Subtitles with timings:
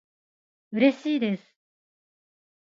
[0.71, 1.43] うれしいです